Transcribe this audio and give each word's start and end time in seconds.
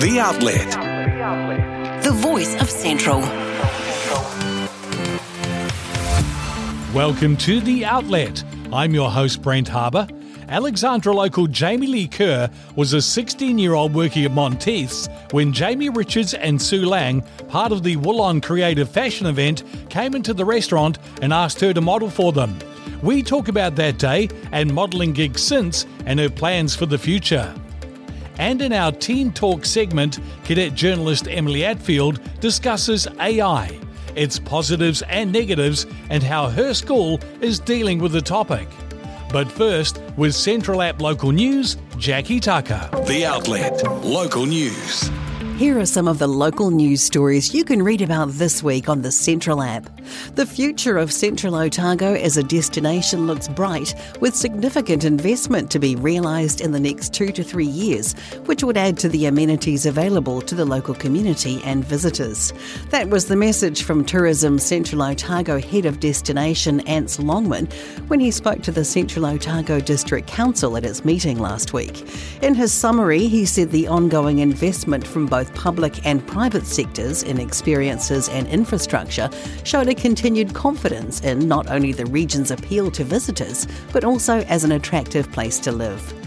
The 0.00 0.18
Outlet. 0.18 0.70
The 2.02 2.10
voice 2.10 2.58
of 2.58 2.70
Central. 2.70 3.20
Welcome 6.94 7.36
to 7.36 7.60
The 7.60 7.84
Outlet. 7.84 8.42
I'm 8.72 8.94
your 8.94 9.10
host, 9.10 9.42
Brent 9.42 9.68
Harbour. 9.68 10.08
Alexandra 10.48 11.12
local 11.12 11.46
Jamie-Leigh 11.46 12.08
Kerr 12.08 12.48
was 12.76 12.94
a 12.94 13.02
16 13.02 13.58
year 13.58 13.74
old 13.74 13.92
working 13.92 14.24
at 14.24 14.30
Monteith's 14.30 15.06
when 15.32 15.52
Jamie 15.52 15.90
Richards 15.90 16.32
and 16.32 16.62
Sue 16.62 16.86
Laing, 16.86 17.20
part 17.48 17.70
of 17.70 17.82
the 17.82 17.96
WoolOn 17.96 18.42
Creative 18.42 18.88
Fashion 18.88 19.26
event, 19.26 19.64
came 19.90 20.14
into 20.14 20.32
the 20.32 20.46
restaurant 20.46 20.98
and 21.20 21.30
asked 21.30 21.60
her 21.60 21.74
to 21.74 21.80
model 21.82 22.08
for 22.08 22.32
them. 22.32 22.58
We 23.02 23.22
talk 23.22 23.48
about 23.48 23.76
that 23.76 23.98
day 23.98 24.30
and 24.50 24.72
modelling 24.72 25.12
gigs 25.12 25.42
since 25.42 25.84
and 26.06 26.18
her 26.18 26.30
plans 26.30 26.74
for 26.74 26.86
the 26.86 26.96
future. 26.96 27.54
And 28.40 28.62
in 28.62 28.72
our 28.72 28.90
Teen 28.90 29.32
Talk 29.32 29.66
segment, 29.66 30.18
cadet 30.44 30.74
journalist 30.74 31.28
Emily 31.28 31.60
Attfield 31.60 32.18
discusses 32.40 33.06
AI, 33.20 33.78
its 34.16 34.38
positives 34.38 35.02
and 35.02 35.30
negatives, 35.30 35.84
and 36.08 36.22
how 36.22 36.48
her 36.48 36.72
school 36.72 37.20
is 37.42 37.58
dealing 37.58 37.98
with 37.98 38.12
the 38.12 38.22
topic. 38.22 38.66
But 39.30 39.52
first, 39.52 40.00
with 40.16 40.34
Central 40.34 40.80
App 40.80 41.02
Local 41.02 41.32
News, 41.32 41.76
Jackie 41.98 42.40
Tucker. 42.40 42.88
The 43.06 43.26
Outlet. 43.26 43.82
Local 44.02 44.46
news. 44.46 45.10
Here 45.58 45.78
are 45.78 45.84
some 45.84 46.08
of 46.08 46.18
the 46.18 46.26
local 46.26 46.70
news 46.70 47.02
stories 47.02 47.52
you 47.52 47.62
can 47.62 47.82
read 47.82 48.00
about 48.00 48.30
this 48.30 48.62
week 48.62 48.88
on 48.88 49.02
the 49.02 49.12
Central 49.12 49.60
app. 49.60 49.99
The 50.34 50.46
future 50.46 50.96
of 50.96 51.12
Central 51.12 51.54
Otago 51.54 52.14
as 52.14 52.36
a 52.36 52.42
destination 52.42 53.26
looks 53.26 53.48
bright, 53.48 53.94
with 54.20 54.34
significant 54.34 55.04
investment 55.04 55.70
to 55.70 55.78
be 55.78 55.96
realised 55.96 56.60
in 56.60 56.72
the 56.72 56.80
next 56.80 57.12
two 57.12 57.32
to 57.32 57.42
three 57.42 57.66
years, 57.66 58.14
which 58.46 58.64
would 58.64 58.76
add 58.76 58.98
to 58.98 59.08
the 59.08 59.26
amenities 59.26 59.86
available 59.86 60.40
to 60.42 60.54
the 60.54 60.64
local 60.64 60.94
community 60.94 61.60
and 61.64 61.84
visitors. 61.84 62.52
That 62.90 63.08
was 63.08 63.26
the 63.26 63.36
message 63.36 63.82
from 63.82 64.04
Tourism 64.04 64.58
Central 64.58 65.02
Otago 65.02 65.60
Head 65.60 65.86
of 65.86 66.00
Destination 66.00 66.80
Ants 66.80 67.18
Longman 67.18 67.66
when 68.08 68.20
he 68.20 68.30
spoke 68.30 68.62
to 68.62 68.72
the 68.72 68.84
Central 68.84 69.26
Otago 69.26 69.80
District 69.80 70.26
Council 70.26 70.76
at 70.76 70.84
its 70.84 71.04
meeting 71.04 71.38
last 71.38 71.72
week. 71.72 72.06
In 72.42 72.54
his 72.54 72.72
summary, 72.72 73.26
he 73.26 73.44
said 73.44 73.70
the 73.70 73.88
ongoing 73.88 74.38
investment 74.38 75.06
from 75.06 75.26
both 75.26 75.54
public 75.54 76.06
and 76.06 76.26
private 76.26 76.66
sectors 76.66 77.22
in 77.22 77.38
experiences 77.38 78.28
and 78.28 78.46
infrastructure 78.48 79.28
showed 79.64 79.88
a 79.88 79.94
continued 80.00 80.54
confidence 80.54 81.20
in 81.20 81.46
not 81.46 81.70
only 81.70 81.92
the 81.92 82.06
region's 82.06 82.50
appeal 82.50 82.90
to 82.90 83.04
visitors, 83.04 83.68
but 83.92 84.02
also 84.02 84.38
as 84.44 84.64
an 84.64 84.72
attractive 84.72 85.30
place 85.30 85.58
to 85.60 85.70
live. 85.70 86.19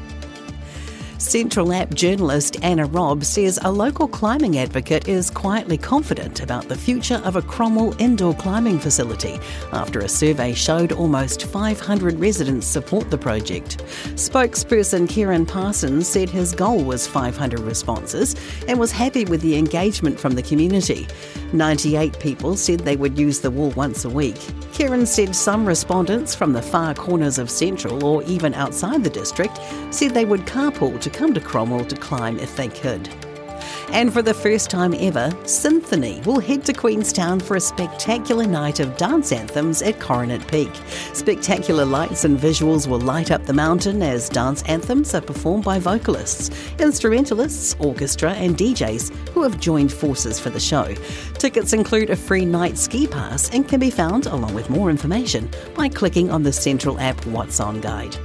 Central 1.24 1.72
App 1.72 1.94
journalist 1.94 2.58
Anna 2.64 2.86
Robb 2.86 3.24
says 3.24 3.58
a 3.64 3.72
local 3.72 4.10
climbing 4.10 4.58
advocate 4.58 5.08
is 5.08 5.30
quietly 5.30 5.78
confident 5.78 6.42
about 6.42 6.68
the 6.68 6.76
future 6.76 7.22
of 7.24 7.38
a 7.38 7.42
Cromwell 7.42 7.96
indoor 7.98 8.34
climbing 8.34 8.78
facility 8.78 9.40
after 9.72 10.02
a 10.02 10.10
survey 10.10 10.54
showed 10.54 10.92
almost 10.92 11.46
500 11.46 12.20
residents 12.20 12.68
support 12.68 13.10
the 13.10 13.18
project. 13.18 13.78
Spokesperson 14.16 15.08
Kieran 15.08 15.46
Parsons 15.46 16.10
said 16.10 16.30
his 16.30 16.54
goal 16.54 16.84
was 16.84 17.08
500 17.08 17.62
responses 17.62 18.36
and 18.68 18.78
was 18.78 18.92
happy 18.92 19.24
with 19.24 19.40
the 19.42 19.56
engagement 19.56 20.20
from 20.20 20.34
the 20.34 20.44
community. 20.44 21.08
98 21.54 22.20
people 22.20 22.58
said 22.58 22.82
they 22.82 22.98
would 22.98 23.18
use 23.18 23.40
the 23.40 23.50
wall 23.50 23.72
once 23.72 24.04
a 24.04 24.10
week. 24.10 24.38
Kieran 24.74 25.06
said 25.06 25.36
some 25.36 25.68
respondents 25.68 26.34
from 26.34 26.52
the 26.52 26.62
far 26.62 26.96
corners 26.96 27.38
of 27.38 27.52
Central 27.52 28.04
or 28.04 28.24
even 28.24 28.56
outside 28.56 29.04
the 29.04 29.10
district 29.10 29.60
said 29.92 30.16
they 30.16 30.26
would 30.26 30.48
carpool 30.48 31.00
to 31.00 31.12
come 31.12 31.32
to 31.36 31.40
Cromwell 31.40 31.86
to 31.86 31.96
climb 31.96 32.40
if 32.40 32.56
they 32.56 32.70
could. 32.70 33.08
And 33.94 34.12
for 34.12 34.24
the 34.24 34.34
first 34.34 34.72
time 34.72 34.96
ever, 34.96 35.32
Symphony 35.46 36.20
will 36.26 36.40
head 36.40 36.66
to 36.66 36.74
Queenstown 36.74 37.40
for 37.40 37.58
a 37.58 37.62
spectacular 37.62 38.48
night 38.48 38.80
of 38.80 38.98
dance 38.98 39.32
anthems 39.32 39.84
at 39.84 40.00
Coronet 40.00 40.48
Peak. 40.48 40.72
Spectacular 41.14 41.86
lights 41.86 42.26
and 42.26 42.36
visuals 42.36 42.88
will 42.88 43.00
light 43.00 43.30
up 43.30 43.46
the 43.46 43.54
mountain 43.54 44.02
as 44.02 44.30
dance 44.30 44.64
anthems 44.64 45.14
are 45.14 45.22
performed 45.22 45.64
by 45.64 45.78
vocalists, 45.78 46.50
instrumentalists, 46.80 47.76
orchestra, 47.78 48.32
and 48.34 48.58
DJs 48.58 49.16
who 49.30 49.44
have 49.44 49.60
joined 49.60 49.94
forces 49.94 50.40
for 50.40 50.50
the 50.50 50.60
show. 50.60 50.92
Tickets 51.38 51.74
include 51.74 52.10
a 52.10 52.16
free 52.16 52.46
night 52.46 52.80
ski 52.80 53.06
pass 53.06 53.52
and 53.52 53.70
can 53.70 53.80
be 53.80 53.92
found, 53.92 54.26
along 54.26 54.56
with 54.56 54.72
more 54.72 54.90
information, 54.90 55.48
by 55.76 55.88
clicking 55.88 56.32
on 56.32 56.42
the 56.42 56.52
Central 56.52 57.00
app 57.00 57.24
What's 57.28 57.60
On 57.60 57.80
guide. 57.80 58.18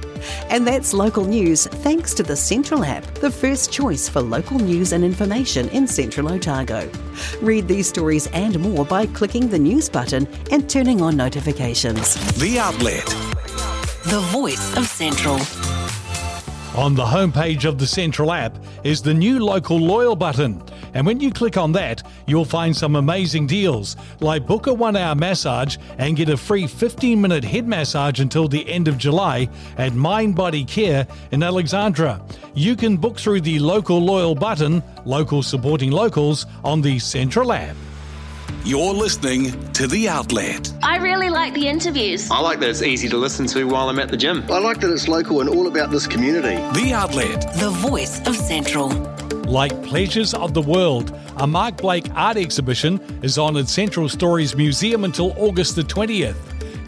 And 0.49 0.65
that's 0.65 0.93
local 0.93 1.25
news 1.25 1.67
thanks 1.67 2.13
to 2.15 2.23
the 2.23 2.35
Central 2.35 2.83
app, 2.83 3.05
the 3.15 3.31
first 3.31 3.71
choice 3.71 4.07
for 4.09 4.21
local 4.21 4.59
news 4.59 4.93
and 4.93 5.03
information 5.03 5.69
in 5.69 5.87
Central 5.87 6.31
Otago. 6.31 6.89
Read 7.41 7.67
these 7.67 7.87
stories 7.87 8.27
and 8.27 8.59
more 8.59 8.85
by 8.85 9.05
clicking 9.05 9.49
the 9.49 9.59
news 9.59 9.89
button 9.89 10.27
and 10.51 10.69
turning 10.69 11.01
on 11.01 11.17
notifications. 11.17 12.15
The 12.37 12.59
Outlet. 12.59 13.05
The 14.05 14.21
voice 14.31 14.77
of 14.77 14.85
Central. 14.87 15.39
On 16.75 16.95
the 16.95 17.03
homepage 17.03 17.65
of 17.65 17.77
the 17.77 17.87
Central 17.87 18.31
app 18.31 18.57
is 18.83 19.01
the 19.01 19.13
new 19.13 19.39
local 19.39 19.77
loyal 19.77 20.15
button. 20.15 20.63
And 20.93 21.05
when 21.05 21.19
you 21.19 21.31
click 21.31 21.57
on 21.57 21.71
that, 21.73 22.03
you'll 22.27 22.45
find 22.45 22.75
some 22.75 22.95
amazing 22.95 23.47
deals, 23.47 23.95
like 24.19 24.45
book 24.45 24.67
a 24.67 24.73
one 24.73 24.95
hour 24.95 25.15
massage 25.15 25.77
and 25.97 26.15
get 26.15 26.29
a 26.29 26.37
free 26.37 26.67
15 26.67 27.19
minute 27.19 27.43
head 27.43 27.67
massage 27.67 28.19
until 28.19 28.47
the 28.47 28.67
end 28.69 28.87
of 28.87 28.97
July 28.97 29.49
at 29.77 29.93
Mind 29.93 30.35
Body 30.35 30.65
Care 30.65 31.07
in 31.31 31.43
Alexandra. 31.43 32.21
You 32.53 32.75
can 32.75 32.97
book 32.97 33.17
through 33.17 33.41
the 33.41 33.59
local 33.59 33.99
loyal 33.99 34.35
button, 34.35 34.83
local 35.05 35.43
supporting 35.43 35.91
locals, 35.91 36.45
on 36.63 36.81
the 36.81 36.99
Central 36.99 37.51
app. 37.53 37.75
You're 38.65 38.93
listening 38.93 39.71
to 39.73 39.87
The 39.87 40.09
Outlet. 40.09 40.73
I 40.83 40.97
really 40.97 41.29
like 41.29 41.53
the 41.53 41.67
interviews. 41.67 42.29
I 42.29 42.39
like 42.39 42.59
that 42.59 42.69
it's 42.69 42.81
easy 42.81 43.07
to 43.09 43.17
listen 43.17 43.47
to 43.47 43.63
while 43.65 43.89
I'm 43.89 43.99
at 43.99 44.09
the 44.09 44.17
gym. 44.17 44.43
I 44.49 44.59
like 44.59 44.79
that 44.81 44.91
it's 44.91 45.07
local 45.07 45.39
and 45.39 45.49
all 45.49 45.67
about 45.67 45.91
this 45.91 46.05
community. 46.05 46.55
The 46.79 46.91
Outlet. 46.93 47.53
The 47.53 47.69
voice 47.69 48.19
of 48.27 48.35
Central. 48.35 48.89
Like 49.33 49.83
Pleasures 49.83 50.33
of 50.33 50.53
the 50.53 50.61
World, 50.61 51.17
a 51.37 51.47
Mark 51.47 51.77
Blake 51.77 52.05
art 52.15 52.37
exhibition 52.37 52.99
is 53.23 53.37
on 53.37 53.57
at 53.57 53.67
Central 53.67 54.09
Stories 54.09 54.55
Museum 54.55 55.03
until 55.03 55.33
August 55.37 55.75
the 55.75 55.81
20th. 55.81 56.35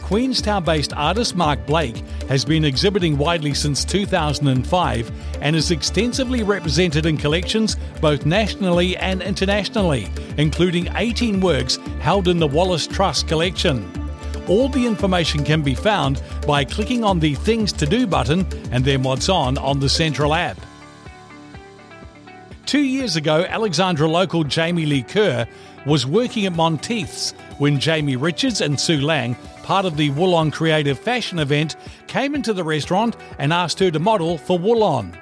Queenstown 0.02 0.64
based 0.64 0.94
artist 0.94 1.36
Mark 1.36 1.66
Blake 1.66 1.98
has 2.28 2.44
been 2.44 2.66
exhibiting 2.66 3.18
widely 3.18 3.54
since 3.54 3.86
2005 3.86 5.12
and 5.42 5.56
is 5.56 5.72
extensively 5.72 6.44
represented 6.44 7.06
in 7.06 7.18
collections 7.18 7.78
both 8.02 8.26
nationally 8.26 8.98
and 8.98 9.22
internationally, 9.22 10.10
including 10.38 10.90
18 10.96 11.40
works 11.40 11.78
held 12.02 12.28
in 12.28 12.40
the 12.40 12.48
Wallace 12.48 12.88
Trust 12.88 13.28
collection. 13.28 13.90
All 14.48 14.68
the 14.68 14.86
information 14.86 15.44
can 15.44 15.62
be 15.62 15.76
found 15.76 16.22
by 16.46 16.66
clicking 16.66 17.04
on 17.04 17.20
the 17.20 17.36
Things 17.36 17.72
to 17.74 17.86
Do 17.86 18.06
button 18.06 18.46
and 18.72 18.84
then 18.84 19.04
what's 19.04 19.30
on 19.30 19.58
on 19.58 19.80
the 19.80 19.90
Central 19.90 20.34
app. 20.34 20.58
Two 22.72 22.84
years 22.86 23.18
ago, 23.18 23.44
Alexandra 23.50 24.08
local 24.08 24.46
Jamie-Leigh 24.46 25.02
Kerr 25.02 25.46
was 25.86 26.06
working 26.06 26.46
at 26.46 26.54
Monteith's 26.54 27.32
when 27.58 27.82
Jamie 27.82 28.16
Richards 28.16 28.62
and 28.62 28.80
Sue 28.80 29.02
Laing, 29.02 29.36
part 29.64 29.84
of 29.84 29.98
the 29.98 30.10
WoolOn 30.12 30.54
Creative 30.54 30.98
Fashion 30.98 31.38
event, 31.40 31.76
came 32.08 32.34
into 32.34 32.54
the 32.54 32.64
restaurant 32.64 33.18
and 33.40 33.52
asked 33.52 33.78
her 33.80 33.92
to 33.92 34.00
model 34.00 34.38
for 34.38 34.58
WoolOn. 34.58 35.14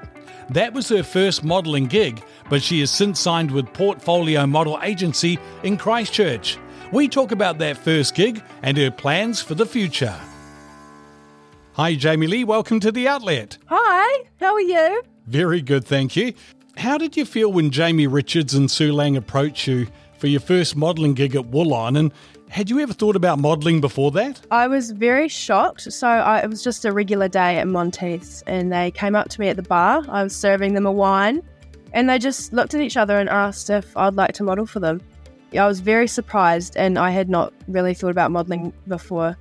That 0.51 0.73
was 0.73 0.89
her 0.89 1.01
first 1.01 1.43
modelling 1.43 1.87
gig, 1.87 2.23
but 2.51 2.61
she 2.61 2.81
has 2.81 2.91
since 2.91 3.19
signed 3.19 3.49
with 3.49 3.73
Portfolio 3.73 4.45
Model 4.45 4.79
Agency 4.83 5.39
in 5.63 5.75
Christchurch. 5.75 6.59
We 6.91 7.07
talk 7.07 7.31
about 7.31 7.57
that 7.57 7.77
first 7.77 8.13
gig 8.13 8.43
and 8.61 8.77
her 8.77 8.91
plans 8.91 9.41
for 9.41 9.55
the 9.55 9.65
future. 9.65 10.19
Hi, 11.73 11.95
Jamie-Leigh. 11.95 12.43
Welcome 12.43 12.79
to 12.81 12.91
the 12.91 13.07
Outlet. 13.07 13.57
Hi, 13.65 14.25
how 14.39 14.53
are 14.53 14.61
you? 14.61 15.01
Very 15.25 15.63
good, 15.63 15.83
thank 15.85 16.15
you. 16.15 16.33
How 16.79 16.97
did 16.97 17.17
you 17.17 17.25
feel 17.25 17.51
when 17.51 17.71
Jamie 17.71 18.07
Richards 18.07 18.53
and 18.53 18.71
Sue 18.71 18.93
Laing 18.93 19.17
approached 19.17 19.67
you 19.67 19.85
for 20.17 20.27
your 20.27 20.39
first 20.39 20.77
modelling 20.77 21.13
gig 21.13 21.35
at 21.35 21.51
WoolOn? 21.51 21.99
And 21.99 22.13
had 22.47 22.69
you 22.69 22.79
ever 22.79 22.93
thought 22.93 23.17
about 23.17 23.37
modelling 23.37 23.81
before 23.81 24.11
that? 24.11 24.39
I 24.49 24.65
was 24.67 24.91
very 24.91 25.27
shocked. 25.27 25.91
So 25.91 26.07
I, 26.07 26.39
it 26.39 26.49
was 26.49 26.63
just 26.63 26.85
a 26.85 26.93
regular 26.93 27.27
day 27.27 27.57
at 27.57 27.67
Monteith's, 27.67 28.43
and 28.47 28.71
they 28.71 28.91
came 28.91 29.13
up 29.13 29.27
to 29.27 29.41
me 29.41 29.49
at 29.49 29.57
the 29.57 29.61
bar. 29.61 30.05
I 30.07 30.23
was 30.23 30.33
serving 30.33 30.73
them 30.73 30.85
a 30.85 30.91
wine, 30.91 31.41
and 31.91 32.09
they 32.09 32.17
just 32.17 32.53
looked 32.53 32.73
at 32.73 32.79
each 32.79 32.95
other 32.95 33.19
and 33.19 33.27
asked 33.27 33.69
if 33.69 33.97
I'd 33.97 34.15
like 34.15 34.31
to 34.35 34.43
model 34.43 34.65
for 34.65 34.79
them. 34.79 35.01
I 35.51 35.67
was 35.67 35.81
very 35.81 36.07
surprised, 36.07 36.77
and 36.77 36.97
I 36.97 37.11
had 37.11 37.29
not 37.29 37.51
really 37.67 37.93
thought 37.93 38.11
about 38.11 38.31
modelling 38.31 38.71
before. 38.87 39.37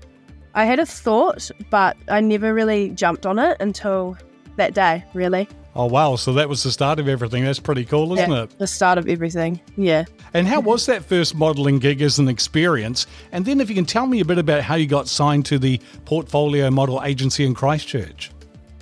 I 0.54 0.64
had 0.64 0.80
a 0.80 0.86
thought, 0.86 1.52
but 1.70 1.96
I 2.08 2.20
never 2.20 2.52
really 2.52 2.90
jumped 2.90 3.26
on 3.26 3.38
it 3.38 3.58
until 3.60 4.18
that 4.56 4.74
day, 4.74 5.04
really. 5.14 5.46
Oh, 5.78 5.86
wow. 5.86 6.16
So 6.16 6.32
that 6.34 6.48
was 6.48 6.62
the 6.62 6.70
start 6.70 6.98
of 6.98 7.08
everything. 7.08 7.44
That's 7.44 7.60
pretty 7.60 7.84
cool, 7.84 8.12
isn't 8.14 8.30
Yeah, 8.30 8.42
it? 8.42 8.58
The 8.58 8.66
start 8.66 8.98
of 8.98 9.08
everything. 9.08 9.60
Yeah. 9.76 10.04
And 10.34 10.46
how 10.46 10.60
was 10.60 10.84
that 10.86 11.04
first 11.04 11.34
modelling 11.34 11.78
gig 11.78 12.02
as 12.02 12.18
an 12.18 12.28
experience? 12.28 13.06
And 13.32 13.46
then, 13.46 13.60
if 13.60 13.70
you 13.70 13.74
can 13.74 13.86
tell 13.86 14.06
me 14.06 14.20
a 14.20 14.24
bit 14.24 14.38
about 14.38 14.62
how 14.62 14.74
you 14.74 14.86
got 14.86 15.08
signed 15.08 15.46
to 15.46 15.58
the 15.58 15.80
Portfolio 16.04 16.70
Model 16.70 17.02
Agency 17.02 17.46
in 17.46 17.54
Christchurch. 17.54 18.30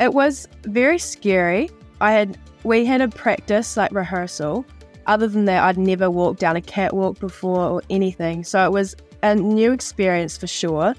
It 0.01 0.13
was 0.13 0.49
very 0.65 0.99
scary. 0.99 1.71
I 2.01 2.13
had 2.13 2.39
we 2.65 2.85
had 2.85 3.01
a 3.01 3.09
practice 3.09 3.77
like 3.77 3.93
rehearsal 3.93 4.65
other 5.07 5.29
than 5.29 5.45
that, 5.47 5.63
I'd 5.63 5.79
never 5.79 6.11
walked 6.11 6.41
down 6.41 6.57
a 6.57 6.61
catwalk 6.61 7.19
before 7.19 7.61
or 7.61 7.83
anything. 7.91 8.45
So 8.45 8.65
it 8.65 8.73
was 8.73 8.97
a 9.23 9.35
new 9.35 9.73
experience 9.73 10.37
for 10.37 10.47
sure, 10.47 10.95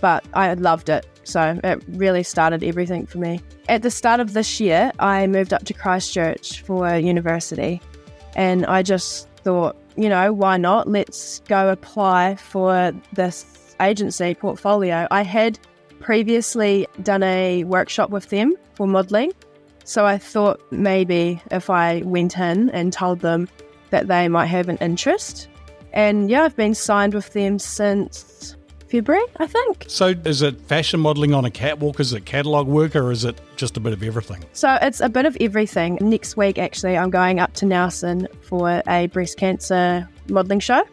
but 0.00 0.24
I 0.34 0.54
loved 0.54 0.88
it. 0.88 1.06
So 1.28 1.60
it 1.62 1.84
really 1.88 2.22
started 2.22 2.64
everything 2.64 3.06
for 3.06 3.18
me. 3.18 3.40
At 3.68 3.82
the 3.82 3.90
start 3.90 4.18
of 4.18 4.32
this 4.32 4.60
year, 4.60 4.90
I 4.98 5.26
moved 5.26 5.52
up 5.52 5.64
to 5.64 5.74
Christchurch 5.74 6.62
for 6.62 6.96
university, 6.96 7.82
and 8.34 8.64
I 8.64 8.82
just 8.82 9.28
thought, 9.44 9.76
you 9.96 10.08
know, 10.08 10.32
why 10.32 10.56
not? 10.56 10.88
Let's 10.88 11.40
go 11.40 11.70
apply 11.70 12.36
for 12.36 12.92
this 13.12 13.74
agency 13.80 14.34
portfolio. 14.34 15.06
I 15.10 15.22
had 15.22 15.58
previously 16.00 16.86
done 17.02 17.22
a 17.22 17.64
workshop 17.64 18.10
with 18.10 18.30
them 18.30 18.54
for 18.74 18.86
modelling. 18.86 19.32
So 19.84 20.06
I 20.06 20.18
thought 20.18 20.60
maybe 20.70 21.42
if 21.50 21.70
I 21.70 22.02
went 22.04 22.38
in 22.38 22.70
and 22.70 22.92
told 22.92 23.20
them 23.20 23.48
that 23.90 24.06
they 24.08 24.28
might 24.28 24.46
have 24.46 24.68
an 24.68 24.78
interest. 24.78 25.48
And 25.92 26.30
yeah, 26.30 26.44
I've 26.44 26.56
been 26.56 26.74
signed 26.74 27.14
with 27.14 27.32
them 27.32 27.58
since 27.58 28.56
February, 28.90 29.24
I 29.36 29.46
think. 29.46 29.84
So 29.88 30.14
is 30.24 30.42
it 30.42 30.60
fashion 30.62 31.00
modelling 31.00 31.34
on 31.34 31.44
a 31.44 31.50
catwalk? 31.50 32.00
Is 32.00 32.12
it 32.12 32.24
catalogue 32.24 32.66
work 32.66 32.96
or 32.96 33.10
is 33.12 33.24
it 33.24 33.40
just 33.56 33.76
a 33.76 33.80
bit 33.80 33.92
of 33.92 34.02
everything? 34.02 34.44
So 34.52 34.78
it's 34.80 35.00
a 35.00 35.08
bit 35.08 35.26
of 35.26 35.36
everything. 35.40 35.98
Next 36.00 36.36
week, 36.36 36.58
actually, 36.58 36.96
I'm 36.96 37.10
going 37.10 37.40
up 37.40 37.52
to 37.54 37.66
Nelson 37.66 38.28
for 38.42 38.82
a 38.86 39.06
breast 39.08 39.36
cancer 39.36 40.08
modelling 40.28 40.60
show, 40.60 40.84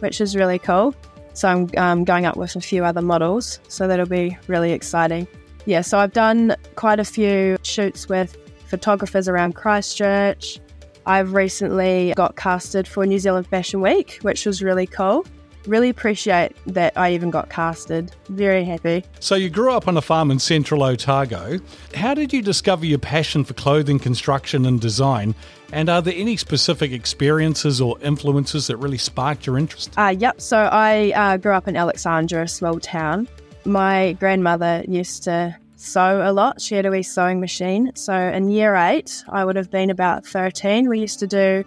which 0.00 0.20
is 0.20 0.34
really 0.36 0.58
cool. 0.58 0.94
So 1.32 1.48
I'm 1.48 1.70
um, 1.76 2.04
going 2.04 2.26
up 2.26 2.36
with 2.36 2.54
a 2.54 2.60
few 2.60 2.84
other 2.84 3.02
models, 3.02 3.58
so 3.68 3.88
that'll 3.88 4.06
be 4.06 4.38
really 4.46 4.72
exciting. 4.72 5.26
Yeah, 5.66 5.80
so 5.80 5.98
I've 5.98 6.12
done 6.12 6.54
quite 6.76 7.00
a 7.00 7.04
few 7.04 7.56
shoots 7.62 8.08
with 8.08 8.36
photographers 8.66 9.28
around 9.28 9.54
Christchurch. 9.54 10.60
I've 11.06 11.34
recently 11.34 12.14
got 12.16 12.36
casted 12.36 12.88
for 12.88 13.04
New 13.04 13.18
Zealand 13.18 13.46
Fashion 13.46 13.80
Week, 13.80 14.18
which 14.22 14.46
was 14.46 14.62
really 14.62 14.86
cool. 14.86 15.26
Really 15.66 15.88
appreciate 15.88 16.52
that 16.66 16.92
I 16.96 17.14
even 17.14 17.30
got 17.30 17.48
casted. 17.48 18.14
Very 18.28 18.64
happy. 18.64 19.04
So, 19.20 19.34
you 19.34 19.48
grew 19.48 19.72
up 19.72 19.88
on 19.88 19.96
a 19.96 20.02
farm 20.02 20.30
in 20.30 20.38
central 20.38 20.82
Otago. 20.82 21.58
How 21.94 22.14
did 22.14 22.32
you 22.32 22.42
discover 22.42 22.84
your 22.84 22.98
passion 22.98 23.44
for 23.44 23.54
clothing 23.54 23.98
construction 23.98 24.66
and 24.66 24.80
design? 24.80 25.34
And 25.72 25.88
are 25.88 26.02
there 26.02 26.14
any 26.14 26.36
specific 26.36 26.92
experiences 26.92 27.80
or 27.80 27.98
influences 28.00 28.66
that 28.66 28.76
really 28.76 28.98
sparked 28.98 29.46
your 29.46 29.58
interest? 29.58 29.92
Uh, 29.96 30.14
yep. 30.18 30.40
So, 30.40 30.58
I 30.58 31.12
uh, 31.12 31.36
grew 31.38 31.52
up 31.52 31.66
in 31.66 31.76
Alexandra, 31.76 32.42
a 32.42 32.48
small 32.48 32.78
town. 32.78 33.26
My 33.64 34.12
grandmother 34.14 34.84
used 34.86 35.22
to 35.24 35.56
sew 35.76 36.20
a 36.22 36.32
lot. 36.32 36.60
She 36.60 36.74
had 36.74 36.84
a 36.86 36.90
wee 36.90 37.02
sewing 37.02 37.40
machine. 37.40 37.90
So, 37.94 38.14
in 38.14 38.50
year 38.50 38.74
eight, 38.74 39.24
I 39.30 39.44
would 39.44 39.56
have 39.56 39.70
been 39.70 39.90
about 39.90 40.26
13. 40.26 40.88
We 40.88 41.00
used 41.00 41.18
to 41.20 41.26
do 41.26 41.64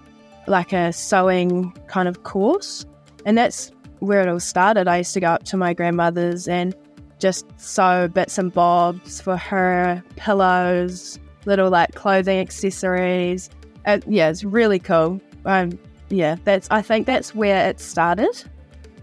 like 0.47 0.73
a 0.73 0.93
sewing 0.93 1.71
kind 1.87 2.07
of 2.07 2.23
course. 2.23 2.85
And 3.25 3.37
that's 3.37 3.71
where 3.99 4.21
it 4.21 4.27
all 4.27 4.39
started. 4.39 4.87
I 4.87 4.97
used 4.97 5.13
to 5.13 5.19
go 5.19 5.27
up 5.27 5.43
to 5.45 5.57
my 5.57 5.73
grandmother's 5.73 6.47
and 6.47 6.75
just 7.19 7.45
sew 7.59 8.07
bits 8.07 8.37
and 8.37 8.53
bobs 8.53 9.21
for 9.21 9.37
her, 9.37 10.03
pillows, 10.15 11.19
little 11.45 11.69
like 11.69 11.95
clothing 11.95 12.39
accessories. 12.39 13.49
Uh, 13.85 13.99
yeah, 14.07 14.29
it's 14.29 14.43
really 14.43 14.79
cool. 14.79 15.19
Um, 15.45 15.77
yeah, 16.09 16.35
that's. 16.43 16.67
I 16.69 16.81
think 16.81 17.05
that's 17.07 17.33
where 17.33 17.67
it 17.69 17.79
started. 17.79 18.43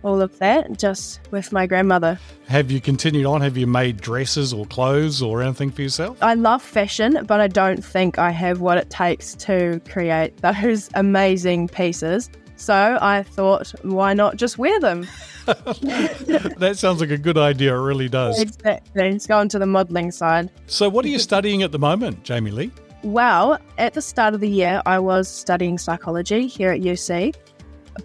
All 0.03 0.21
of 0.21 0.39
that 0.39 0.79
just 0.79 1.21
with 1.31 1.51
my 1.51 1.67
grandmother. 1.67 2.19
Have 2.47 2.71
you 2.71 2.79
continued 2.79 3.25
on? 3.25 3.41
Have 3.41 3.57
you 3.57 3.67
made 3.67 4.03
dresses 4.03 4.53
or 4.53 4.67
clothes 4.67 5.23
or 5.23 5.43
anything 5.43 5.71
for 5.71 5.81
yourself? 5.81 6.23
I 6.23 6.35
love 6.35 6.63
fashion, 6.63 7.25
but 7.27 7.41
I 7.41 7.49
don't 7.49 7.83
think 7.83 8.19
I 8.19 8.31
have 8.31 8.61
what 8.61 8.77
it 8.77 8.91
takes 8.91 9.35
to 9.37 9.81
create 9.89 10.37
those 10.43 10.91
amazing 10.95 11.69
pieces. 11.69 12.29
So 12.57 12.99
I 13.01 13.23
thought, 13.23 13.75
why 13.83 14.15
not 14.15 14.37
just 14.37 14.59
wear 14.59 14.79
them? 14.81 15.07
that 15.47 16.75
sounds 16.77 17.01
like 17.01 17.11
a 17.11 17.19
good 17.19 17.37
idea. 17.37 17.75
It 17.75 17.81
really 17.81 18.09
does. 18.09 18.41
Exactly. 18.41 19.11
Let's 19.11 19.27
go 19.27 19.41
into 19.41 19.59
the 19.59 19.67
modelling 19.67 20.11
side. 20.11 20.51
So, 20.67 20.89
what 20.89 21.05
are 21.05 21.09
you 21.09 21.19
studying 21.19 21.63
at 21.63 21.73
the 21.73 21.79
moment, 21.79 22.23
Jamie-Leigh? 22.25 22.71
Well, 23.03 23.59
at 23.77 23.93
the 23.93 24.01
start 24.01 24.33
of 24.33 24.41
the 24.41 24.49
year, 24.49 24.81
I 24.87 24.99
was 24.99 25.29
studying 25.29 25.77
psychology 25.77 26.47
here 26.47 26.71
at 26.71 26.81
UC, 26.81 27.35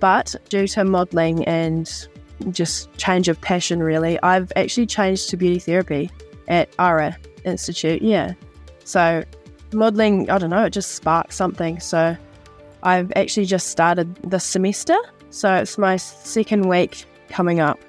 but 0.02 0.36
due 0.50 0.68
to 0.68 0.84
modelling 0.84 1.46
and 1.46 2.08
just 2.52 2.92
change 2.98 3.30
of 3.30 3.40
passion, 3.40 3.82
really, 3.82 4.22
I've 4.22 4.52
actually 4.58 4.88
changed 4.88 5.30
to 5.30 5.38
beauty 5.38 5.60
therapy 5.60 6.12
at 6.50 6.74
ARA 6.80 7.18
Institute. 7.46 8.02
Yeah. 8.02 8.34
So, 8.84 9.24
modelling, 9.72 10.30
I 10.30 10.38
don't 10.38 10.50
know, 10.50 10.66
it 10.66 10.72
just 10.72 10.96
sparked 10.96 11.32
something. 11.32 11.80
So, 11.80 12.18
I've 12.84 13.12
actually 13.16 13.46
just 13.46 13.68
started 13.68 14.16
this 14.18 14.44
semester. 14.44 14.98
So 15.30 15.54
it's 15.56 15.78
my 15.78 15.98
second 15.98 16.68
week 16.68 17.06
coming 17.30 17.60
up 17.60 17.80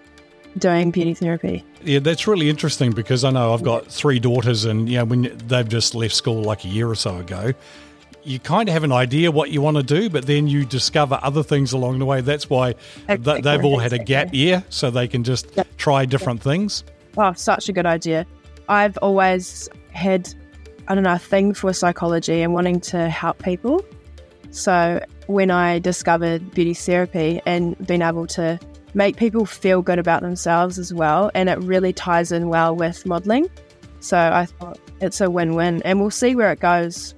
doing 0.59 0.91
beauty 0.91 1.15
therapy. 1.15 1.65
Yeah, 1.83 2.01
that's 2.01 2.27
really 2.27 2.51
interesting 2.51 2.93
because 2.93 3.25
I 3.25 3.31
know 3.31 3.55
I've 3.55 3.63
got 3.63 3.87
three 3.87 4.19
daughters, 4.19 4.65
and 4.65 4.89
you 4.89 4.99
know 4.99 5.05
when 5.05 5.37
they've 5.47 5.69
just 5.69 5.95
left 5.95 6.15
school 6.15 6.43
like 6.43 6.65
a 6.65 6.69
year 6.69 6.89
or 6.89 6.95
so 6.95 7.17
ago, 7.17 7.53
you 8.23 8.39
kind 8.39 8.69
of 8.69 8.73
have 8.75 8.85
an 8.85 8.93
idea 8.93 9.31
what 9.31 9.51
you 9.51 9.63
want 9.63 9.79
to 9.79 9.83
do, 9.83 10.11
but 10.11 10.27
then 10.27 10.47
you 10.47 10.67
discover 10.67 11.19
other 11.23 11.43
things 11.43 11.73
along 11.73 11.99
the 11.99 12.05
way. 12.05 12.21
That's 12.21 12.51
why 12.51 12.75
exactly. 13.09 13.41
they've 13.41 13.65
all 13.65 13.79
had 13.79 13.95
a 13.95 13.99
gap 13.99 14.35
year, 14.35 14.63
so 14.69 14.91
they 14.91 15.09
can 15.09 15.25
just 15.25 15.57
yep. 15.57 15.67
try 15.79 16.05
different 16.05 16.43
things. 16.43 16.85
Oh, 17.17 17.33
such 17.33 17.69
a 17.69 17.73
good 17.73 17.87
idea! 17.87 18.27
I've 18.69 18.99
always 18.99 19.69
had, 19.93 20.33
I 20.89 20.95
don't 20.95 21.05
know, 21.05 21.15
a 21.15 21.19
thing 21.19 21.55
for 21.55 21.73
psychology 21.73 22.43
and 22.43 22.53
wanting 22.53 22.81
to 22.81 23.09
help 23.09 23.43
people. 23.43 23.85
So 24.50 25.05
when 25.26 25.50
I 25.50 25.79
discovered 25.79 26.52
beauty 26.52 26.75
therapy 26.75 27.41
and 27.47 27.76
being 27.87 28.02
able 28.02 28.26
to 28.29 28.58
make 28.94 29.17
people 29.17 29.47
feel 29.47 29.82
good 29.82 29.99
about 29.99 30.23
themselves 30.23 30.79
as 30.79 30.93
well, 30.93 31.31
and 31.35 31.49
it 31.49 31.58
really 31.58 31.93
ties 31.93 32.32
in 32.32 32.49
well 32.49 32.75
with 32.75 33.06
modelling. 33.06 33.49
So 34.00 34.19
I 34.19 34.47
thought 34.47 34.79
it's 35.00 35.20
a 35.20 35.31
win 35.31 35.55
win, 35.55 35.82
and 35.85 36.00
we'll 36.00 36.11
see 36.11 36.35
where 36.35 36.52
it 36.52 36.61
goes. 36.61 37.14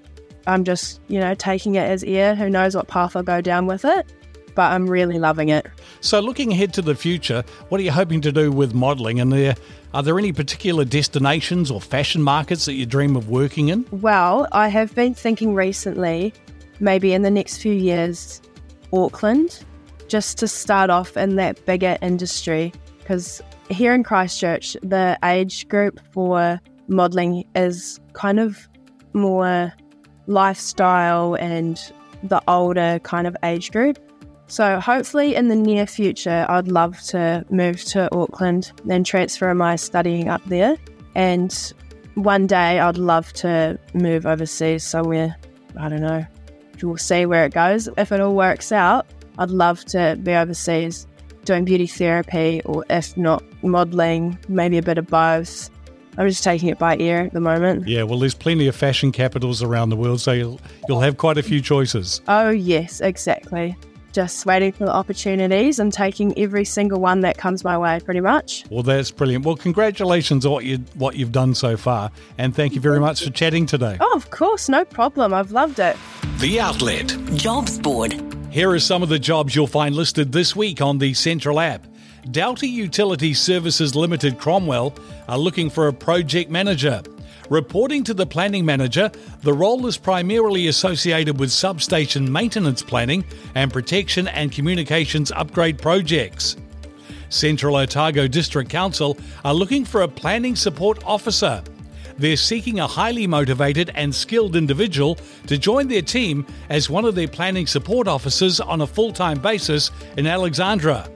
I'm 0.47 0.65
just, 0.65 1.01
you 1.09 1.21
know, 1.21 1.35
taking 1.35 1.77
it 1.77 1.89
as 1.89 2.05
ear. 2.05 2.35
Who 2.35 2.51
knows 2.51 2.75
what 2.75 2.89
path 2.89 3.17
I'll 3.17 3.23
go 3.23 3.41
down 3.41 3.67
with 3.67 3.85
it, 3.85 4.13
but 4.55 4.73
I'm 4.73 4.91
really 4.91 5.19
loving 5.19 5.49
it. 5.49 5.67
So, 6.01 6.19
looking 6.21 6.53
ahead 6.53 6.75
to 6.75 6.83
the 6.83 6.97
future, 6.97 7.45
what 7.69 7.81
are 7.81 7.85
you 7.85 7.93
hoping 7.93 8.21
to 8.23 8.33
do 8.33 8.51
with 8.51 8.75
modelling? 8.75 9.21
And 9.21 9.33
there, 9.33 9.55
are 9.95 10.03
there 10.03 10.19
any 10.19 10.33
particular 10.33 10.85
destinations 10.85 11.71
or 11.71 11.81
fashion 11.81 12.23
markets 12.23 12.65
that 12.65 12.75
you 12.75 12.85
dream 12.85 13.15
of 13.15 13.29
working 13.29 13.69
in? 13.69 13.87
Well, 13.93 14.49
I 14.51 14.69
have 14.69 14.95
been 14.97 15.15
thinking 15.15 15.55
recently 15.55 16.35
maybe 16.83 17.15
in 17.15 17.23
the 17.23 17.31
next 17.31 17.59
few 17.59 17.73
years, 17.73 18.43
Auckland, 18.93 19.65
just 20.09 20.37
to 20.39 20.49
start 20.49 20.91
off 20.91 21.17
in 21.17 21.37
that 21.37 21.65
bigger 21.65 21.97
industry. 22.03 22.73
Because 22.99 23.41
here 23.71 23.95
in 23.95 24.03
Christchurch, 24.03 24.77
the 24.83 25.19
age 25.25 25.69
group 25.69 26.01
for 26.13 26.61
modelling 26.89 27.45
is 27.55 28.01
kind 28.13 28.39
of 28.39 28.69
more 29.15 29.73
lifestyle 30.27 31.35
and 31.35 31.81
the 32.25 32.43
older 32.49 33.01
kind 33.03 33.27
of 33.27 33.37
age 33.43 33.71
group. 33.71 33.99
So, 34.49 34.79
hopefully, 34.81 35.35
in 35.35 35.49
the 35.49 35.57
near 35.57 35.87
future, 35.87 36.45
I'd 36.49 36.69
love 36.69 37.01
to 37.05 37.45
move 37.49 37.83
to 37.85 38.15
Auckland 38.15 38.73
and 38.91 39.07
transfer 39.07 39.55
my 39.55 39.77
studying 39.77 40.29
up 40.29 40.45
there. 40.45 40.77
And 41.15 41.73
one 42.17 42.47
day, 42.47 42.79
I'd 42.79 42.99
love 42.99 43.33
to 43.35 43.79
move 43.95 44.27
overseas 44.27 44.85
somewhere, 44.85 45.37
I 45.79 45.89
don't 45.89 46.03
know, 46.03 46.27
we'll 46.83 46.97
see 46.97 47.27
where 47.27 47.45
it 47.45 47.55
goes. 47.55 47.89
If 47.97 48.13
it 48.13 48.21
all 48.21 48.35
works 48.35 48.73
out, 48.73 49.07
I'd 49.39 49.51
love 49.51 49.85
to 49.87 50.19
be 50.23 50.35
overseas 50.35 51.07
doing 51.45 51.65
beauty 51.65 51.87
therapy, 51.87 52.63
or 52.65 52.85
if 52.91 53.17
not 53.17 53.43
modelling, 53.63 54.39
maybe 54.49 54.79
a 54.79 54.83
bit 54.83 54.99
of 54.99 55.07
both. 55.07 55.71
I'm 56.19 56.29
just 56.29 56.45
taking 56.45 56.69
it 56.69 56.79
by 56.79 56.97
ear 56.99 57.21
at 57.21 57.33
the 57.33 57.41
moment. 57.41 57.89
Yeah, 57.89 58.03
well, 58.03 58.19
there's 58.19 58.35
plenty 58.35 58.67
of 58.67 58.77
fashion 58.77 59.13
capitals 59.13 59.63
around 59.63 59.89
the 59.89 59.97
world, 59.97 60.21
so 60.21 60.33
you'll, 60.33 60.61
you'll 60.89 61.01
have 61.01 61.17
quite 61.17 61.39
a 61.39 61.43
few 61.43 61.61
choices. 61.61 62.21
Oh, 62.29 62.51
yes, 62.51 63.01
exactly. 63.01 63.77
Just 64.13 64.45
waiting 64.45 64.73
for 64.73 64.85
the 64.85 64.93
opportunities 64.93 65.79
and 65.79 65.91
taking 65.91 66.39
every 66.39 66.67
single 66.67 67.01
one 67.01 67.23
that 67.23 67.39
comes 67.39 67.65
my 67.65 67.79
way, 67.79 67.99
pretty 68.01 68.21
much. 68.21 68.65
Well, 68.69 68.83
that's 68.83 69.11
brilliant. 69.11 69.47
Well, 69.47 69.57
congratulations 69.57 70.45
on 70.45 70.53
what 70.53 70.67
you 70.67 70.77
what 70.97 71.17
you've 71.17 71.33
done 71.33 71.55
so 71.55 71.79
far, 71.79 72.11
and 72.37 72.55
thank 72.55 72.75
you 72.75 72.81
very 72.83 73.01
much 73.01 73.25
for 73.25 73.31
chatting 73.31 73.65
today. 73.65 73.97
Oh, 73.99 74.13
of 74.15 74.31
course, 74.31 74.69
no 74.69 74.85
problem. 74.85 75.33
I've 75.33 75.53
loved 75.53 75.79
it. 75.79 75.97
The 76.43 76.59
Outlet 76.59 77.17
Jobs 77.37 77.79
Board. 77.79 78.21
Here 78.51 78.69
are 78.69 78.81
some 78.81 79.05
of 79.05 79.09
the 79.09 79.19
jobs 79.21 79.55
you'll 79.55 79.69
find 79.69 79.95
listed 79.95 80.33
this 80.33 80.57
week 80.57 80.81
on 80.81 80.99
the 80.99 81.15
Central 81.15 81.61
app. 81.61 81.87
Delta 82.33 82.67
Utility 82.67 83.33
Services 83.33 83.95
Limited 83.95 84.41
Cromwell 84.41 84.93
are 85.29 85.39
looking 85.39 85.71
for 85.71 85.87
a 85.87 85.93
project 85.93 86.51
manager. 86.51 87.01
Reporting 87.49 88.03
to 88.03 88.13
the 88.13 88.27
planning 88.27 88.65
manager, 88.65 89.09
the 89.43 89.53
role 89.53 89.87
is 89.87 89.97
primarily 89.97 90.67
associated 90.67 91.39
with 91.39 91.53
substation 91.53 92.33
maintenance 92.33 92.83
planning 92.83 93.25
and 93.55 93.73
protection 93.73 94.27
and 94.27 94.51
communications 94.51 95.31
upgrade 95.31 95.79
projects. 95.79 96.57
Central 97.29 97.77
Otago 97.77 98.27
District 98.27 98.69
Council 98.69 99.17
are 99.45 99.55
looking 99.55 99.85
for 99.85 100.03
a 100.03 100.09
planning 100.09 100.57
support 100.57 101.05
officer. 101.05 101.63
They're 102.19 102.37
seeking 102.37 102.81
a 102.81 102.87
highly 102.87 103.27
motivated 103.27 103.91
and 103.95 104.15
skilled 104.15 104.57
individual 104.57 105.19
to 105.47 105.59
join 105.59 105.89
their 105.89 106.03
team 106.03 106.47
as 106.69 106.91
one 106.91 107.05
of 107.05 107.15
their 107.15 107.29
planning 107.29 107.67
support 107.67 108.09
officers 108.09 108.61
on 108.61 108.81
a 108.81 108.87
full 108.87 109.13
time 109.13 109.39
basis 109.39 109.91
in 110.17 110.27
Alexandra. 110.27 111.09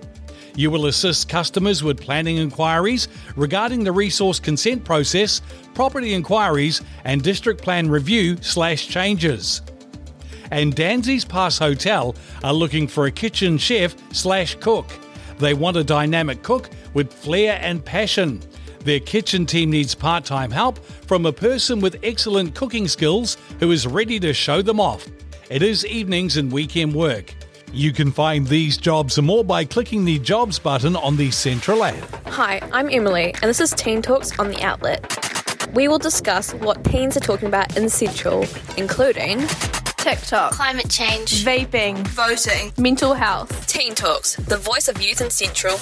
You 0.57 0.71
will 0.71 0.87
assist 0.87 1.29
customers 1.29 1.83
with 1.83 2.01
planning 2.01 2.39
inquiries 2.39 3.09
regarding 3.37 3.85
the 3.85 3.93
resource 3.93 4.41
consent 4.41 4.85
process, 4.85 5.43
property 5.75 6.15
inquiries, 6.15 6.81
and 7.05 7.23
district 7.23 7.61
plan 7.61 7.91
review 7.91 8.39
slash 8.41 8.89
changes. 8.89 9.61
And 10.51 10.75
Dansey's 10.75 11.27
Pass 11.27 11.59
Hotel 11.59 12.15
are 12.43 12.55
looking 12.55 12.89
for 12.89 13.05
a 13.05 13.11
kitchen 13.11 13.59
chef 13.59 13.95
slash 14.15 14.55
cook. 14.55 14.87
They 15.39 15.53
want 15.53 15.77
a 15.77 15.85
dynamic 15.85 16.43
cook 16.43 16.71
with 16.95 17.13
flair 17.13 17.59
and 17.61 17.85
passion. 17.85 18.41
Their 18.87 19.01
kitchen 19.01 19.47
team 19.47 19.71
needs 19.71 19.97
part 19.97 20.25
time 20.25 20.53
help 20.53 20.79
from 21.09 21.27
a 21.27 21.33
person 21.33 21.81
with 21.81 21.99
excellent 22.05 22.55
cooking 22.55 22.87
skills 22.87 23.37
who 23.59 23.73
is 23.73 23.85
ready 23.85 24.21
to 24.21 24.33
show 24.33 24.63
them 24.63 24.79
off. 24.79 25.09
It 25.51 25.65
is 25.65 25.85
evenings 25.85 26.37
and 26.37 26.53
weekend 26.53 26.95
work. 26.95 27.35
You 27.73 27.93
can 27.93 28.13
find 28.13 28.47
these 28.47 28.77
jobs 28.77 29.19
and 29.19 29.27
more 29.27 29.43
by 29.43 29.65
clicking 29.65 30.05
the 30.05 30.21
jobs 30.21 30.61
button 30.61 30.95
on 30.95 31.17
the 31.17 31.33
Central 31.33 31.83
app. 31.83 31.97
Hi, 32.27 32.61
I'm 32.73 32.89
Emily, 32.89 33.35
and 33.43 33.51
this 33.51 33.61
is 33.61 33.73
Teen 33.73 34.03
Talks 34.03 34.39
on 34.39 34.51
the 34.51 34.63
Outlet. 34.63 35.03
We 35.75 35.89
will 35.89 35.99
discuss 35.99 36.55
what 36.55 36.85
teens 36.85 37.17
are 37.17 37.21
talking 37.21 37.49
about 37.49 37.77
in 37.77 37.89
Central, 37.89 38.47
including 38.77 39.49
TikTok, 39.97 40.53
climate 40.53 40.89
change, 40.89 41.45
vaping, 41.45 42.07
voting, 42.07 42.73
mental 42.79 43.15
health. 43.15 43.67
Teen 43.67 43.97
Talks, 43.97 44.37
the 44.37 44.59
voice 44.59 44.87
of 44.87 45.03
youth 45.03 45.21
in 45.21 45.31
Central. 45.31 45.77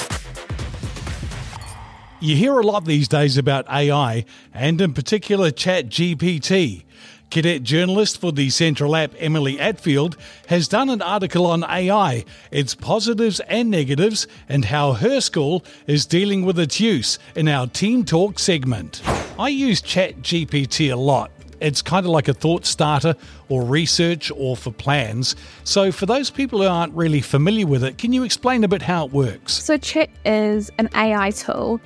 You 2.25 2.37
hear 2.37 2.59
a 2.59 2.62
lot 2.62 2.87
these 2.87 3.07
days 3.07 3.37
about 3.37 3.69
AI, 3.69 4.25
and 4.54 4.81
in 4.81 4.95
particular 4.95 5.50
ChatGPT. 5.50 6.85
Cadet 7.28 7.62
journalist 7.62 8.19
for 8.19 8.33
the 8.33 8.49
Central 8.49 8.97
app, 8.97 9.12
Emily 9.19 9.59
Attfield, 9.59 10.16
has 10.47 10.66
done 10.66 10.88
an 10.88 11.02
article 11.02 11.45
on 11.45 11.64
AI, 11.64 12.25
its 12.50 12.75
positives 12.75 13.40
and 13.40 13.71
negatives, 13.71 14.26
and 14.49 14.64
how 14.64 14.95
her 14.95 15.21
school 15.21 15.66
is 15.87 16.07
dealing 16.07 16.47
with 16.47 16.59
its 16.59 16.81
use 16.81 17.19
in 17.37 17.47
our 17.47 17.66
Teen 17.66 18.07
Talk 18.07 18.38
segment. 18.38 19.02
I 19.38 19.50
use 19.50 19.83
ChatGPT 19.83 20.90
a 20.90 20.97
lot. 20.97 21.31
It's 21.61 21.83
kind 21.83 22.07
of 22.07 22.11
like 22.11 22.28
a 22.28 22.35
thought 22.35 22.64
starter 22.64 23.16
or 23.50 23.64
research 23.64 24.33
or 24.35 24.57
for 24.57 24.71
plans. 24.71 25.37
So, 25.64 25.93
for 25.93 26.07
those 26.07 26.31
people 26.31 26.62
who 26.62 26.69
aren't 26.69 26.95
really 26.95 27.21
familiar 27.21 27.66
with 27.66 27.85
it, 27.85 27.99
can 27.99 28.14
you 28.14 28.23
explain 28.23 28.64
a 28.64 28.69
bit 28.69 28.81
how 28.81 29.04
it 29.04 29.12
works? 29.12 29.52
So, 29.52 29.76
Chat 29.76 30.09
is 30.25 30.71
an 30.78 30.88
AI 30.95 31.31
tool 31.31 31.81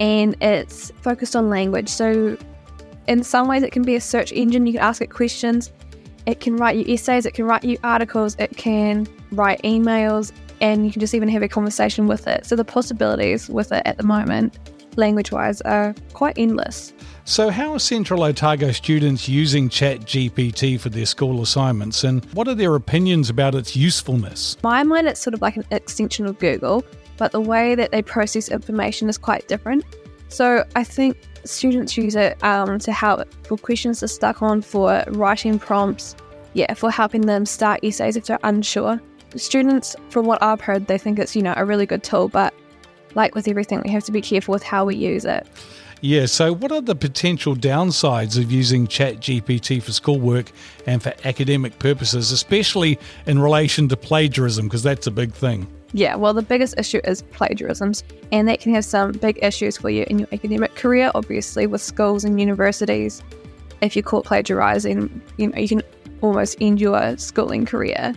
and 0.00 0.36
it's 0.42 0.90
focused 1.02 1.36
on 1.36 1.48
language. 1.50 1.88
So, 1.88 2.36
in 3.06 3.22
some 3.22 3.48
ways, 3.48 3.62
it 3.62 3.72
can 3.72 3.82
be 3.82 3.96
a 3.96 4.00
search 4.00 4.32
engine. 4.32 4.66
You 4.66 4.74
can 4.74 4.82
ask 4.82 5.02
it 5.02 5.10
questions. 5.10 5.72
It 6.26 6.40
can 6.40 6.56
write 6.56 6.76
you 6.76 6.84
essays. 6.92 7.26
It 7.26 7.34
can 7.34 7.44
write 7.44 7.64
you 7.64 7.76
articles. 7.84 8.34
It 8.38 8.56
can 8.56 9.06
write 9.32 9.62
emails, 9.62 10.32
and 10.60 10.86
you 10.86 10.92
can 10.92 11.00
just 11.00 11.14
even 11.14 11.28
have 11.28 11.42
a 11.42 11.48
conversation 11.48 12.06
with 12.06 12.26
it. 12.26 12.46
So 12.46 12.56
the 12.56 12.64
possibilities 12.64 13.48
with 13.48 13.72
it 13.72 13.82
at 13.84 13.98
the 13.98 14.04
moment, 14.04 14.58
language-wise, 14.96 15.60
are 15.62 15.94
quite 16.14 16.38
endless. 16.38 16.94
So, 17.26 17.48
how 17.48 17.72
are 17.72 17.78
Central 17.78 18.22
Otago 18.22 18.70
students 18.72 19.28
using 19.28 19.70
ChatGPT 19.70 20.78
for 20.78 20.90
their 20.90 21.06
school 21.06 21.42
assignments, 21.42 22.04
and 22.04 22.22
what 22.34 22.48
are 22.48 22.54
their 22.54 22.74
opinions 22.74 23.30
about 23.30 23.54
its 23.54 23.74
usefulness? 23.74 24.54
In 24.56 24.60
my 24.62 24.82
mind, 24.82 25.06
it's 25.08 25.20
sort 25.20 25.32
of 25.32 25.40
like 25.40 25.56
an 25.56 25.64
extension 25.70 26.26
of 26.26 26.38
Google, 26.38 26.84
but 27.16 27.32
the 27.32 27.40
way 27.40 27.74
that 27.74 27.90
they 27.92 28.02
process 28.02 28.48
information 28.48 29.08
is 29.08 29.18
quite 29.18 29.48
different. 29.48 29.84
So 30.28 30.64
I 30.74 30.84
think 30.84 31.16
students 31.44 31.96
use 31.96 32.16
it 32.16 32.42
um, 32.42 32.78
to 32.80 32.92
help 32.92 33.32
for 33.44 33.56
questions 33.56 34.00
to 34.00 34.08
stuck 34.08 34.42
on, 34.42 34.62
for 34.62 35.04
writing 35.08 35.58
prompts, 35.58 36.16
yeah, 36.54 36.74
for 36.74 36.90
helping 36.90 37.22
them 37.22 37.46
start 37.46 37.84
essays 37.84 38.16
if 38.16 38.26
they're 38.26 38.38
unsure. 38.42 39.00
Students, 39.36 39.96
from 40.10 40.26
what 40.26 40.42
I've 40.42 40.60
heard, 40.60 40.86
they 40.86 40.98
think 40.98 41.18
it's 41.18 41.34
you 41.34 41.42
know 41.42 41.54
a 41.56 41.64
really 41.64 41.86
good 41.86 42.02
tool, 42.02 42.28
but 42.28 42.54
like 43.14 43.34
with 43.34 43.48
everything, 43.48 43.80
we 43.84 43.90
have 43.90 44.04
to 44.04 44.12
be 44.12 44.20
careful 44.20 44.52
with 44.52 44.62
how 44.62 44.84
we 44.84 44.96
use 44.96 45.24
it. 45.24 45.46
Yeah, 46.00 46.26
so 46.26 46.52
what 46.52 46.70
are 46.70 46.82
the 46.82 46.94
potential 46.94 47.56
downsides 47.56 48.36
of 48.36 48.52
using 48.52 48.86
ChatGPT 48.86 49.82
for 49.82 49.92
schoolwork 49.92 50.52
and 50.86 51.02
for 51.02 51.14
academic 51.24 51.78
purposes, 51.78 52.30
especially 52.30 52.98
in 53.26 53.38
relation 53.38 53.88
to 53.88 53.96
plagiarism, 53.96 54.66
because 54.66 54.82
that's 54.82 55.06
a 55.06 55.10
big 55.10 55.32
thing? 55.32 55.66
Yeah, 55.96 56.16
well, 56.16 56.34
the 56.34 56.42
biggest 56.42 56.74
issue 56.76 57.00
is 57.04 57.22
plagiarisms, 57.22 58.02
and 58.32 58.48
that 58.48 58.58
can 58.58 58.74
have 58.74 58.84
some 58.84 59.12
big 59.12 59.38
issues 59.40 59.78
for 59.78 59.90
you 59.90 60.04
in 60.10 60.18
your 60.18 60.28
academic 60.32 60.74
career, 60.74 61.12
obviously, 61.14 61.68
with 61.68 61.80
schools 61.80 62.24
and 62.24 62.40
universities. 62.40 63.22
If 63.80 63.94
you're 63.94 64.02
caught 64.02 64.24
plagiarizing, 64.24 65.22
you 65.36 65.46
know, 65.46 65.56
you 65.56 65.68
can 65.68 65.82
almost 66.20 66.56
end 66.60 66.80
your 66.80 67.16
schooling 67.16 67.64
career. 67.64 68.12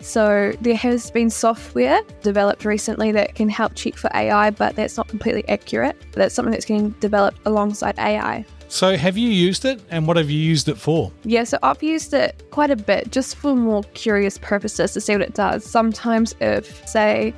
So, 0.00 0.54
there 0.62 0.76
has 0.76 1.10
been 1.10 1.28
software 1.28 2.00
developed 2.22 2.64
recently 2.64 3.12
that 3.12 3.34
can 3.34 3.50
help 3.50 3.74
check 3.74 3.96
for 3.96 4.08
AI, 4.14 4.48
but 4.48 4.74
that's 4.74 4.96
not 4.96 5.08
completely 5.08 5.46
accurate. 5.50 5.98
That's 6.12 6.34
something 6.34 6.52
that's 6.52 6.64
getting 6.64 6.90
developed 6.92 7.40
alongside 7.44 7.98
AI. 7.98 8.46
So, 8.70 8.96
have 8.96 9.16
you 9.16 9.30
used 9.30 9.64
it, 9.64 9.80
and 9.90 10.06
what 10.06 10.18
have 10.18 10.28
you 10.28 10.38
used 10.38 10.68
it 10.68 10.76
for? 10.76 11.10
Yeah, 11.24 11.44
so 11.44 11.58
I've 11.62 11.82
used 11.82 12.12
it 12.12 12.42
quite 12.50 12.70
a 12.70 12.76
bit 12.76 13.10
just 13.10 13.36
for 13.36 13.56
more 13.56 13.82
curious 13.94 14.36
purposes 14.36 14.92
to 14.92 15.00
see 15.00 15.14
what 15.14 15.22
it 15.22 15.34
does. 15.34 15.64
Sometimes, 15.64 16.34
if, 16.40 16.86
say, 16.86 17.32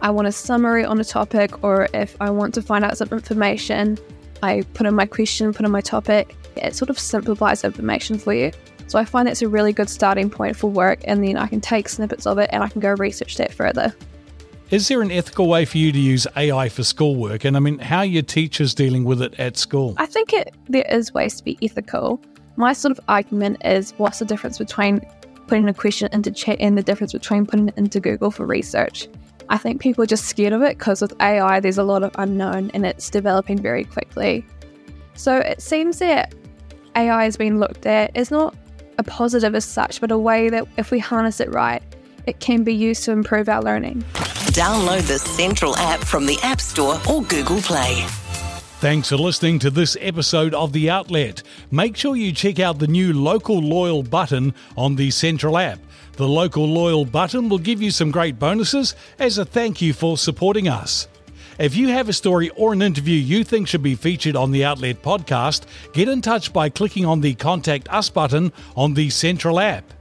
I 0.00 0.10
want 0.10 0.28
a 0.28 0.32
summary 0.32 0.84
on 0.84 1.00
a 1.00 1.04
topic, 1.04 1.64
or 1.64 1.88
if 1.92 2.16
I 2.20 2.30
want 2.30 2.54
to 2.54 2.62
find 2.62 2.84
out 2.84 2.96
some 2.96 3.08
information, 3.10 3.98
I 4.44 4.62
put 4.74 4.86
in 4.86 4.94
my 4.94 5.06
question, 5.06 5.52
put 5.52 5.66
in 5.66 5.72
my 5.72 5.80
topic. 5.80 6.36
It 6.56 6.76
sort 6.76 6.88
of 6.88 6.98
simplifies 6.98 7.64
information 7.64 8.18
for 8.18 8.32
you. 8.32 8.52
So 8.86 8.98
I 8.98 9.04
find 9.04 9.26
that's 9.26 9.42
a 9.42 9.48
really 9.48 9.72
good 9.72 9.90
starting 9.90 10.30
point 10.30 10.56
for 10.56 10.70
work, 10.70 11.00
and 11.04 11.26
then 11.26 11.36
I 11.36 11.48
can 11.48 11.60
take 11.60 11.88
snippets 11.88 12.26
of 12.26 12.38
it 12.38 12.48
and 12.52 12.62
I 12.62 12.68
can 12.68 12.80
go 12.80 12.92
research 12.92 13.36
that 13.38 13.52
further. 13.52 13.92
Is 14.68 14.88
there 14.88 15.00
an 15.00 15.12
ethical 15.12 15.46
way 15.46 15.64
for 15.64 15.78
you 15.78 15.92
to 15.92 15.98
use 15.98 16.26
AI 16.36 16.68
for 16.68 16.82
schoolwork? 16.82 17.44
And 17.44 17.56
I 17.56 17.60
mean, 17.60 17.78
how 17.78 17.98
are 17.98 18.04
your 18.04 18.24
teachers 18.24 18.74
dealing 18.74 19.04
with 19.04 19.22
it 19.22 19.38
at 19.38 19.56
school? 19.56 19.94
I 19.96 20.06
think 20.06 20.32
it, 20.32 20.56
there 20.68 20.84
is 20.90 21.14
ways 21.14 21.36
to 21.36 21.44
be 21.44 21.56
ethical. 21.62 22.20
My 22.56 22.72
sort 22.72 22.90
of 22.90 23.04
argument 23.06 23.64
is 23.64 23.94
what's 23.98 24.18
the 24.18 24.24
difference 24.24 24.58
between 24.58 25.02
putting 25.46 25.68
a 25.68 25.74
question 25.74 26.08
into 26.10 26.32
chat 26.32 26.56
and 26.58 26.76
the 26.76 26.82
difference 26.82 27.12
between 27.12 27.46
putting 27.46 27.68
it 27.68 27.78
into 27.78 28.00
Google 28.00 28.32
for 28.32 28.44
research? 28.44 29.06
I 29.48 29.56
think 29.56 29.80
people 29.80 30.02
are 30.02 30.06
just 30.08 30.24
scared 30.24 30.52
of 30.52 30.62
it 30.62 30.78
because 30.78 31.00
with 31.00 31.14
AI, 31.22 31.60
there's 31.60 31.78
a 31.78 31.84
lot 31.84 32.02
of 32.02 32.10
unknown 32.18 32.72
and 32.74 32.84
it's 32.84 33.08
developing 33.08 33.58
very 33.58 33.84
quickly. 33.84 34.44
So 35.14 35.36
it 35.36 35.62
seems 35.62 36.00
that 36.00 36.34
AI 36.96 37.22
has 37.22 37.36
been 37.36 37.60
looked 37.60 37.86
at 37.86 38.16
as 38.16 38.32
not 38.32 38.56
a 38.98 39.04
positive 39.04 39.54
as 39.54 39.64
such, 39.64 40.00
but 40.00 40.10
a 40.10 40.18
way 40.18 40.48
that 40.48 40.66
if 40.76 40.90
we 40.90 40.98
harness 40.98 41.38
it 41.38 41.52
right, 41.52 41.84
it 42.26 42.40
can 42.40 42.64
be 42.64 42.74
used 42.74 43.04
to 43.04 43.12
improve 43.12 43.48
our 43.48 43.62
learning. 43.62 44.04
Download 44.56 45.06
the 45.06 45.18
Central 45.18 45.76
app 45.76 46.00
from 46.00 46.24
the 46.24 46.38
App 46.42 46.62
Store 46.62 46.98
or 47.10 47.22
Google 47.24 47.60
Play. 47.60 48.06
Thanks 48.80 49.10
for 49.10 49.18
listening 49.18 49.58
to 49.58 49.68
this 49.68 49.98
episode 50.00 50.54
of 50.54 50.72
The 50.72 50.88
Outlet. 50.88 51.42
Make 51.70 51.94
sure 51.94 52.16
you 52.16 52.32
check 52.32 52.58
out 52.58 52.78
the 52.78 52.86
new 52.86 53.12
Local 53.12 53.58
Loyal 53.58 54.02
button 54.02 54.54
on 54.74 54.96
the 54.96 55.10
Central 55.10 55.58
app. 55.58 55.78
The 56.12 56.26
Local 56.26 56.66
Loyal 56.66 57.04
button 57.04 57.50
will 57.50 57.58
give 57.58 57.82
you 57.82 57.90
some 57.90 58.10
great 58.10 58.38
bonuses 58.38 58.94
as 59.18 59.36
a 59.36 59.44
thank 59.44 59.82
you 59.82 59.92
for 59.92 60.16
supporting 60.16 60.68
us. 60.68 61.06
If 61.58 61.76
you 61.76 61.88
have 61.88 62.08
a 62.08 62.14
story 62.14 62.48
or 62.56 62.72
an 62.72 62.80
interview 62.80 63.16
you 63.18 63.44
think 63.44 63.68
should 63.68 63.82
be 63.82 63.94
featured 63.94 64.36
on 64.36 64.52
the 64.52 64.64
Outlet 64.64 65.02
podcast, 65.02 65.66
get 65.92 66.08
in 66.08 66.22
touch 66.22 66.50
by 66.54 66.70
clicking 66.70 67.04
on 67.04 67.20
the 67.20 67.34
Contact 67.34 67.90
Us 67.90 68.08
button 68.08 68.50
on 68.74 68.94
the 68.94 69.10
Central 69.10 69.60
app. 69.60 69.92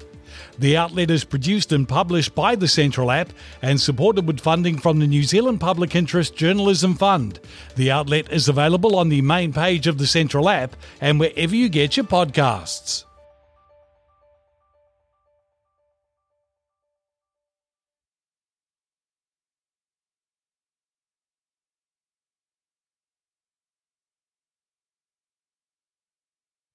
The 0.58 0.78
outlet 0.78 1.12
is 1.12 1.24
produced 1.24 1.72
and 1.72 1.88
published 1.88 2.34
by 2.34 2.56
the 2.56 2.68
Central 2.68 3.12
app 3.12 3.34
and 3.62 3.80
supported 3.80 4.26
with 4.26 4.40
funding 4.40 4.78
from 4.78 5.00
the 5.00 5.08
New 5.08 5.24
Zealand 5.24 5.60
Public 5.60 5.96
Interest 5.96 6.36
Journalism 6.36 6.96
Fund. 6.96 7.40
The 7.76 7.92
outlet 7.92 8.32
is 8.32 8.48
available 8.48 8.96
on 8.96 9.10
the 9.10 9.22
main 9.22 9.52
page 9.52 9.88
of 9.88 9.98
the 9.98 10.08
Central 10.08 10.48
app 10.48 10.76
and 11.02 11.20
wherever 11.20 11.56
you 11.56 11.68
get 11.68 11.98
your 11.98 12.06
podcasts. 12.06 13.04